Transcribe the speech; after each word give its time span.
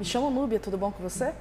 Me 0.00 0.06
chamo 0.06 0.30
Núbia, 0.30 0.58
tudo 0.58 0.78
bom 0.78 0.90
com 0.90 1.02
você? 1.02 1.34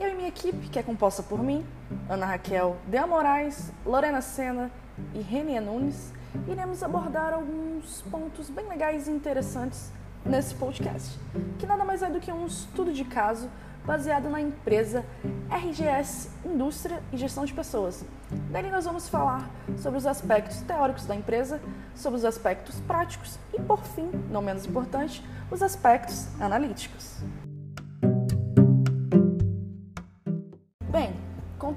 Eu 0.00 0.08
e 0.08 0.14
minha 0.14 0.28
equipe, 0.28 0.70
que 0.70 0.78
é 0.78 0.82
composta 0.82 1.22
por 1.22 1.42
mim, 1.42 1.66
Ana 2.08 2.24
Raquel 2.24 2.78
Dea 2.86 3.06
Moraes, 3.06 3.70
Lorena 3.84 4.22
Sena 4.22 4.70
e 5.12 5.20
Renia 5.20 5.60
Nunes, 5.60 6.10
iremos 6.48 6.82
abordar 6.82 7.34
alguns 7.34 8.00
pontos 8.10 8.48
bem 8.48 8.66
legais 8.66 9.06
e 9.06 9.10
interessantes 9.10 9.92
nesse 10.24 10.54
podcast, 10.54 11.20
que 11.58 11.66
nada 11.66 11.84
mais 11.84 12.02
é 12.02 12.08
do 12.08 12.20
que 12.20 12.32
um 12.32 12.46
estudo 12.46 12.90
de 12.90 13.04
caso 13.04 13.50
baseado 13.84 14.30
na 14.30 14.40
empresa 14.40 15.04
RGS 15.50 16.30
Indústria 16.42 17.02
e 17.12 17.18
Gestão 17.18 17.44
de 17.44 17.52
Pessoas. 17.52 18.02
Dali 18.50 18.70
nós 18.70 18.86
vamos 18.86 19.10
falar 19.10 19.46
sobre 19.76 19.98
os 19.98 20.06
aspectos 20.06 20.62
teóricos 20.62 21.04
da 21.04 21.14
empresa, 21.14 21.60
sobre 21.94 22.16
os 22.16 22.24
aspectos 22.24 22.80
práticos 22.80 23.38
e, 23.52 23.60
por 23.60 23.84
fim, 23.84 24.10
não 24.30 24.40
menos 24.40 24.64
importante, 24.64 25.22
os 25.50 25.62
aspectos 25.62 26.28
analíticos. 26.40 27.22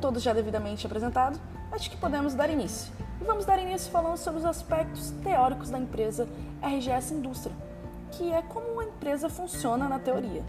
Todos 0.04 0.22
já 0.22 0.34
devidamente 0.34 0.86
apresentados, 0.86 1.40
acho 1.72 1.90
que 1.90 1.96
podemos 1.96 2.34
dar 2.34 2.50
início. 2.50 2.92
E 3.22 3.24
vamos 3.24 3.46
dar 3.46 3.58
início 3.58 3.90
falando 3.90 4.18
sobre 4.18 4.42
os 4.42 4.46
aspectos 4.46 5.12
teóricos 5.24 5.70
da 5.70 5.80
empresa 5.80 6.28
RGS 6.62 7.14
Indústria, 7.14 7.56
que 8.12 8.30
é 8.34 8.42
como 8.42 8.82
a 8.82 8.84
empresa 8.84 9.30
funciona 9.30 9.88
na 9.88 10.00
teoria. 10.00 10.44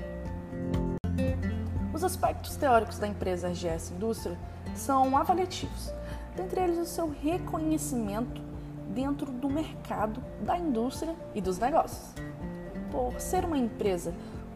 Os 1.94 2.02
aspectos 2.02 2.56
teóricos 2.56 2.98
da 2.98 3.06
empresa 3.06 3.46
RGS 3.46 3.92
Indústria 3.94 4.36
são 4.74 5.16
avaliativos, 5.16 5.92
dentre 6.34 6.60
eles 6.60 6.78
o 6.78 6.84
seu 6.84 7.08
reconhecimento 7.22 8.42
dentro 8.88 9.30
do 9.30 9.48
mercado 9.48 10.20
da 10.40 10.58
indústria 10.58 11.14
e 11.32 11.40
dos 11.40 11.60
negócios. 11.60 12.12
Por 12.90 13.20
ser 13.20 13.44
uma 13.44 13.56
empresa 13.56 14.12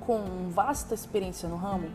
com 0.08 0.48
vasta 0.48 0.94
experiência 0.94 1.46
no 1.50 1.56
ramo, 1.56 1.90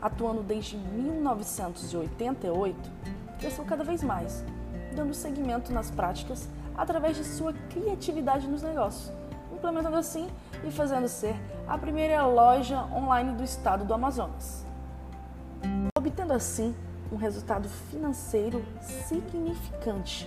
atuando 0.00 0.42
desde 0.42 0.78
1988, 0.78 2.90
cresceu 3.38 3.62
cada 3.66 3.84
vez 3.84 4.02
mais, 4.02 4.42
dando 4.96 5.12
seguimento 5.12 5.70
nas 5.70 5.90
práticas 5.90 6.48
através 6.74 7.18
de 7.18 7.24
sua 7.24 7.52
criatividade 7.68 8.48
nos 8.48 8.62
negócios, 8.62 9.12
implementando 9.52 9.98
assim 9.98 10.30
e 10.64 10.70
fazendo 10.70 11.06
ser 11.08 11.36
a 11.68 11.76
primeira 11.76 12.24
loja 12.24 12.84
online 12.84 13.34
do 13.34 13.44
estado 13.44 13.84
do 13.84 13.92
Amazonas. 13.92 14.64
Obtendo 15.94 16.32
assim 16.32 16.74
um 17.12 17.16
resultado 17.16 17.68
financeiro 17.68 18.64
significante, 18.80 20.26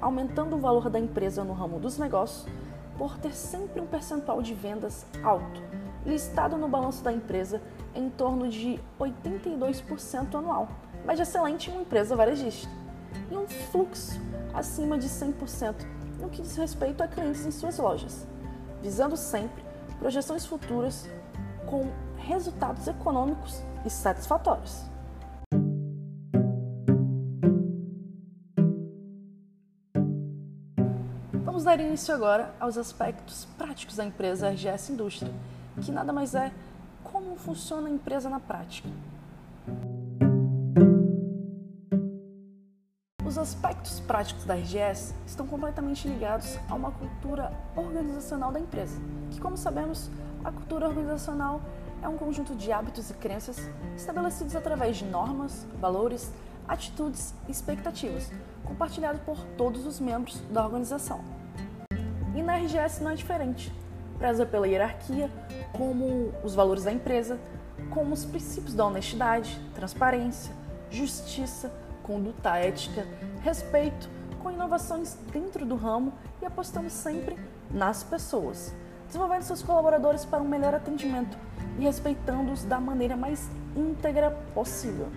aumentando 0.00 0.56
o 0.56 0.60
valor 0.60 0.88
da 0.88 0.98
empresa 0.98 1.44
no 1.44 1.52
ramo 1.52 1.78
dos 1.78 1.98
negócios 1.98 2.46
por 2.96 3.18
ter 3.18 3.34
sempre 3.34 3.82
um 3.82 3.86
percentual 3.86 4.40
de 4.40 4.54
vendas 4.54 5.04
alto, 5.22 5.62
listado 6.04 6.56
no 6.56 6.68
balanço 6.68 7.02
da 7.02 7.12
empresa 7.12 7.60
em 7.94 8.10
torno 8.10 8.48
de 8.48 8.78
82% 8.98 10.34
anual, 10.34 10.68
mas 11.04 11.20
excelente 11.20 11.70
em 11.70 11.72
uma 11.72 11.82
empresa 11.82 12.16
varejista, 12.16 12.68
e 13.30 13.36
um 13.36 13.46
fluxo 13.46 14.20
acima 14.52 14.98
de 14.98 15.08
100% 15.08 15.74
no 16.20 16.28
que 16.28 16.42
diz 16.42 16.56
respeito 16.56 17.02
a 17.02 17.08
clientes 17.08 17.44
em 17.44 17.50
suas 17.50 17.78
lojas, 17.78 18.26
visando 18.82 19.16
sempre 19.16 19.62
projeções 19.98 20.44
futuras 20.44 21.08
com 21.66 21.90
resultados 22.18 22.86
econômicos 22.86 23.62
e 23.84 23.90
satisfatórios. 23.90 24.82
Vamos 31.44 31.64
dar 31.64 31.78
início 31.80 32.14
agora 32.14 32.54
aos 32.58 32.76
aspectos 32.76 33.46
práticos 33.56 33.96
da 33.96 34.04
empresa 34.04 34.48
RGS 34.50 34.92
Indústria, 34.92 35.32
que 35.80 35.92
nada 35.92 36.12
mais 36.12 36.34
é 36.34 36.52
como 37.02 37.36
funciona 37.36 37.88
a 37.88 37.90
empresa 37.90 38.28
na 38.28 38.40
prática. 38.40 38.88
Os 43.24 43.38
aspectos 43.38 44.00
práticos 44.00 44.44
da 44.44 44.54
RGS 44.54 45.14
estão 45.26 45.46
completamente 45.46 46.06
ligados 46.06 46.58
a 46.68 46.74
uma 46.74 46.92
cultura 46.92 47.52
organizacional 47.74 48.52
da 48.52 48.60
empresa, 48.60 49.00
que, 49.30 49.40
como 49.40 49.56
sabemos, 49.56 50.10
a 50.44 50.52
cultura 50.52 50.86
organizacional 50.86 51.60
é 52.02 52.08
um 52.08 52.16
conjunto 52.16 52.54
de 52.54 52.70
hábitos 52.70 53.10
e 53.10 53.14
crenças 53.14 53.58
estabelecidos 53.96 54.54
através 54.54 54.98
de 54.98 55.04
normas, 55.04 55.66
valores, 55.80 56.30
atitudes 56.68 57.34
e 57.48 57.50
expectativas, 57.50 58.30
compartilhados 58.64 59.20
por 59.22 59.38
todos 59.56 59.86
os 59.86 59.98
membros 60.00 60.40
da 60.52 60.64
organização. 60.64 61.24
E 62.34 62.42
na 62.42 62.58
RGS 62.58 63.02
não 63.02 63.10
é 63.10 63.14
diferente. 63.14 63.72
Preza 64.18 64.46
pela 64.46 64.66
hierarquia, 64.66 65.30
como 65.72 66.32
os 66.42 66.54
valores 66.54 66.84
da 66.84 66.92
empresa, 66.92 67.38
como 67.90 68.14
os 68.14 68.24
princípios 68.24 68.74
da 68.74 68.86
honestidade, 68.86 69.60
transparência, 69.74 70.54
justiça, 70.90 71.72
conduta 72.02 72.56
ética, 72.56 73.06
respeito, 73.42 74.08
com 74.42 74.50
inovações 74.50 75.16
dentro 75.32 75.64
do 75.64 75.74
ramo 75.74 76.12
e 76.40 76.46
apostando 76.46 76.90
sempre 76.90 77.36
nas 77.70 78.02
pessoas, 78.02 78.74
desenvolvendo 79.06 79.42
seus 79.42 79.62
colaboradores 79.62 80.24
para 80.24 80.42
um 80.42 80.48
melhor 80.48 80.74
atendimento 80.74 81.36
e 81.78 81.84
respeitando-os 81.84 82.64
da 82.64 82.78
maneira 82.78 83.16
mais 83.16 83.48
íntegra 83.74 84.30
possível. 84.54 85.08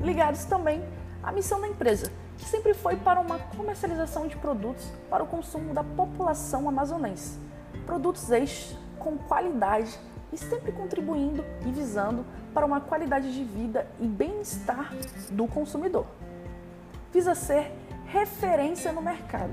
Ligados 0.00 0.44
também 0.44 0.84
à 1.22 1.32
missão 1.32 1.60
da 1.60 1.66
empresa, 1.66 2.12
que 2.36 2.44
sempre 2.44 2.74
foi 2.74 2.96
para 2.96 3.18
uma 3.18 3.38
comercialização 3.38 4.28
de 4.28 4.36
produtos 4.36 4.86
para 5.10 5.24
o 5.24 5.26
consumo 5.26 5.72
da 5.72 5.82
população 5.82 6.68
amazonense. 6.68 7.38
Produtos 7.86 8.30
estes 8.32 8.76
com 8.98 9.16
qualidade 9.16 9.96
e 10.32 10.36
sempre 10.36 10.72
contribuindo 10.72 11.44
e 11.64 11.70
visando 11.70 12.26
para 12.52 12.66
uma 12.66 12.80
qualidade 12.80 13.32
de 13.32 13.44
vida 13.44 13.86
e 14.00 14.06
bem-estar 14.06 14.92
do 15.30 15.46
consumidor. 15.46 16.04
Visa 17.12 17.34
ser 17.36 17.72
referência 18.06 18.92
no 18.92 19.00
mercado, 19.00 19.52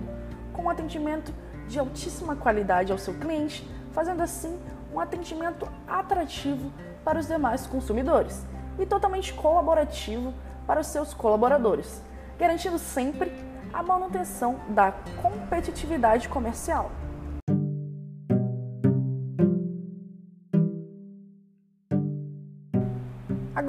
com 0.51 0.63
um 0.63 0.69
atendimento 0.69 1.31
de 1.67 1.77
altíssima 1.77 2.35
qualidade 2.35 2.91
ao 2.91 2.97
seu 2.97 3.13
cliente, 3.13 3.69
fazendo 3.91 4.21
assim 4.21 4.59
um 4.91 4.99
atendimento 4.99 5.67
atrativo 5.87 6.71
para 7.05 7.19
os 7.19 7.27
demais 7.27 7.67
consumidores 7.67 8.43
e 8.79 8.85
totalmente 8.85 9.31
colaborativo 9.33 10.33
para 10.65 10.81
os 10.81 10.87
seus 10.87 11.13
colaboradores, 11.13 12.01
garantindo 12.39 12.79
sempre 12.79 13.31
a 13.71 13.83
manutenção 13.83 14.59
da 14.69 14.91
competitividade 15.21 16.27
comercial. 16.29 16.91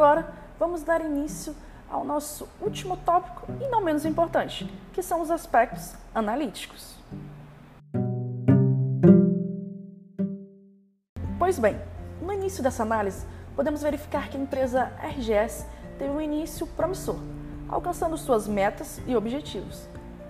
Agora, 0.05 0.29
vamos 0.59 0.83
dar 0.83 1.01
início 1.01 1.57
ao 1.91 2.05
nosso 2.05 2.47
último 2.61 2.95
tópico 2.95 3.51
e 3.59 3.69
não 3.69 3.81
menos 3.81 4.05
importante, 4.05 4.71
que 4.93 5.03
são 5.03 5.23
os 5.23 5.31
aspectos 5.31 5.95
analíticos. 6.15 6.95
Pois 11.39 11.59
bem, 11.59 11.81
no 12.21 12.35
início 12.35 12.63
dessa 12.63 12.83
análise, 12.83 13.27
podemos 13.57 13.81
verificar 13.81 14.29
que 14.29 14.37
a 14.37 14.41
empresa 14.41 14.93
RGS 15.03 15.65
teve 15.99 16.11
um 16.11 16.21
início 16.21 16.67
promissor, 16.67 17.17
alcançando 17.67 18.19
suas 18.19 18.47
metas 18.47 19.01
e 19.07 19.17
objetivos. 19.17 19.89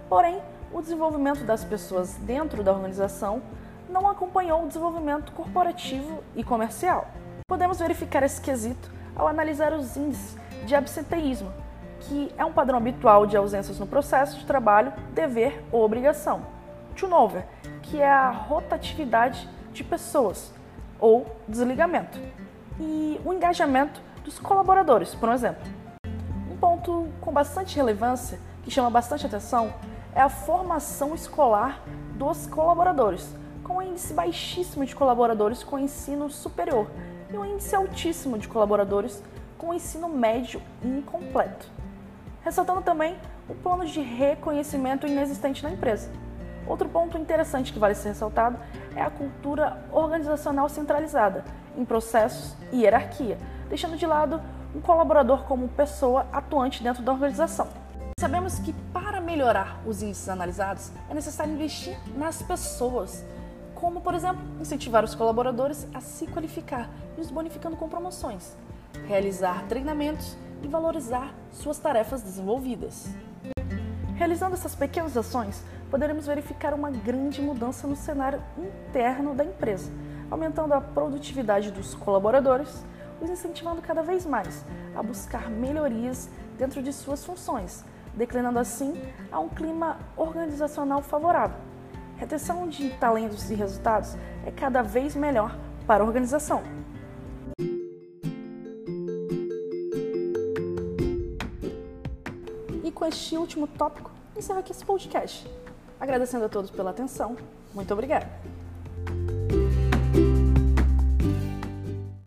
Porém, 0.08 0.40
o 0.72 0.80
desenvolvimento 0.80 1.42
das 1.42 1.64
pessoas 1.64 2.14
dentro 2.18 2.62
da 2.62 2.72
organização 2.72 3.42
não 3.88 4.08
acompanhou 4.08 4.62
o 4.62 4.68
desenvolvimento 4.68 5.32
corporativo 5.32 6.22
e 6.36 6.44
comercial. 6.44 7.08
Podemos 7.48 7.80
verificar 7.80 8.22
esse 8.22 8.40
quesito 8.40 8.94
ao 9.16 9.28
analisar 9.28 9.72
os 9.72 9.96
índices 9.96 10.36
de 10.64 10.74
absenteísmo, 10.74 11.52
que 12.00 12.32
é 12.36 12.44
um 12.44 12.52
padrão 12.52 12.78
habitual 12.78 13.26
de 13.26 13.36
ausências 13.36 13.78
no 13.78 13.86
processo 13.86 14.38
de 14.38 14.46
trabalho, 14.46 14.92
dever 15.12 15.62
ou 15.70 15.82
obrigação. 15.82 16.46
Turnover, 16.96 17.44
que 17.82 18.00
é 18.00 18.10
a 18.10 18.30
rotatividade 18.30 19.48
de 19.72 19.82
pessoas 19.82 20.52
ou 20.98 21.26
desligamento. 21.48 22.18
E 22.78 23.20
o 23.24 23.32
engajamento 23.32 24.00
dos 24.24 24.38
colaboradores, 24.38 25.14
por 25.14 25.28
exemplo. 25.30 25.62
Um 26.50 26.56
ponto 26.56 27.08
com 27.20 27.32
bastante 27.32 27.76
relevância, 27.76 28.38
que 28.62 28.70
chama 28.70 28.90
bastante 28.90 29.26
atenção, 29.26 29.74
é 30.14 30.20
a 30.20 30.28
formação 30.28 31.14
escolar 31.14 31.80
dos 32.16 32.46
colaboradores, 32.46 33.34
com 33.62 33.78
um 33.78 33.82
índice 33.82 34.14
baixíssimo 34.14 34.84
de 34.86 34.94
colaboradores 34.94 35.64
com 35.64 35.78
ensino 35.78 36.30
superior 36.30 36.88
e 37.34 37.36
um 37.36 37.44
índice 37.44 37.74
altíssimo 37.74 38.38
de 38.38 38.46
colaboradores 38.46 39.22
com 39.58 39.74
ensino 39.74 40.08
médio 40.08 40.62
incompleto. 40.82 41.66
Ressaltando 42.42 42.82
também 42.82 43.16
o 43.48 43.54
plano 43.54 43.84
de 43.84 44.00
reconhecimento 44.00 45.06
inexistente 45.06 45.62
na 45.62 45.70
empresa. 45.70 46.10
Outro 46.66 46.88
ponto 46.88 47.18
interessante 47.18 47.72
que 47.72 47.78
vale 47.78 47.94
ser 47.94 48.10
ressaltado 48.10 48.58
é 48.94 49.02
a 49.02 49.10
cultura 49.10 49.84
organizacional 49.92 50.68
centralizada 50.68 51.44
em 51.76 51.84
processos 51.84 52.56
e 52.72 52.82
hierarquia, 52.82 53.36
deixando 53.68 53.96
de 53.96 54.06
lado 54.06 54.40
um 54.74 54.80
colaborador 54.80 55.44
como 55.44 55.68
pessoa 55.68 56.26
atuante 56.32 56.82
dentro 56.82 57.02
da 57.02 57.12
organização. 57.12 57.68
Sabemos 58.18 58.58
que 58.60 58.72
para 58.92 59.20
melhorar 59.20 59.80
os 59.84 60.02
índices 60.02 60.28
analisados 60.28 60.92
é 61.10 61.14
necessário 61.14 61.52
investir 61.52 61.98
nas 62.16 62.40
pessoas, 62.42 63.24
como, 63.84 64.00
por 64.00 64.14
exemplo, 64.14 64.42
incentivar 64.58 65.04
os 65.04 65.14
colaboradores 65.14 65.86
a 65.92 66.00
se 66.00 66.26
qualificar 66.26 66.88
e 67.18 67.20
os 67.20 67.30
bonificando 67.30 67.76
com 67.76 67.86
promoções, 67.86 68.56
realizar 69.06 69.66
treinamentos 69.68 70.38
e 70.62 70.66
valorizar 70.66 71.34
suas 71.52 71.78
tarefas 71.78 72.22
desenvolvidas. 72.22 73.14
Realizando 74.14 74.54
essas 74.54 74.74
pequenas 74.74 75.14
ações, 75.18 75.62
poderemos 75.90 76.26
verificar 76.26 76.72
uma 76.72 76.90
grande 76.90 77.42
mudança 77.42 77.86
no 77.86 77.94
cenário 77.94 78.42
interno 78.56 79.34
da 79.34 79.44
empresa, 79.44 79.92
aumentando 80.30 80.72
a 80.72 80.80
produtividade 80.80 81.70
dos 81.70 81.94
colaboradores, 81.94 82.82
os 83.20 83.28
incentivando 83.28 83.82
cada 83.82 84.02
vez 84.02 84.24
mais 84.24 84.64
a 84.96 85.02
buscar 85.02 85.50
melhorias 85.50 86.30
dentro 86.56 86.82
de 86.82 86.90
suas 86.90 87.22
funções, 87.22 87.84
declinando 88.14 88.58
assim 88.58 88.98
a 89.30 89.38
um 89.38 89.50
clima 89.50 89.98
organizacional 90.16 91.02
favorável. 91.02 91.73
Retenção 92.16 92.68
de 92.68 92.90
talentos 92.90 93.50
e 93.50 93.54
resultados 93.54 94.16
é 94.46 94.50
cada 94.50 94.82
vez 94.82 95.16
melhor 95.16 95.56
para 95.86 96.02
a 96.02 96.06
organização. 96.06 96.62
E 102.82 102.90
com 102.92 103.04
este 103.06 103.36
último 103.36 103.66
tópico, 103.66 104.10
encerro 104.36 104.60
aqui 104.60 104.72
esse 104.72 104.84
podcast. 104.84 105.50
Agradecendo 105.98 106.44
a 106.44 106.48
todos 106.48 106.70
pela 106.70 106.90
atenção. 106.90 107.36
Muito 107.74 107.92
obrigada. 107.92 108.28